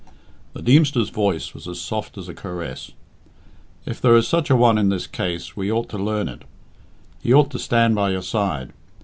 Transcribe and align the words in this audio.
The 0.53 0.63
Deemster's 0.63 1.11
voice 1.11 1.53
was 1.53 1.67
as 1.67 1.79
soft 1.79 2.17
as 2.17 2.27
a 2.27 2.33
caress. 2.33 2.93
"If 3.85 4.01
there 4.01 4.15
is 4.15 4.27
such 4.27 4.49
a 4.49 4.55
one 4.55 4.79
in 4.79 4.89
this 4.89 5.05
case, 5.05 5.55
we 5.55 5.71
ought 5.71 5.89
to 5.89 5.99
learn 5.99 6.27
it. 6.27 6.41
He 7.21 7.31
ought 7.31 7.51
to 7.51 7.59
stand 7.59 7.93
by 7.93 8.09
your 8.09 8.23
side. 8.23 8.73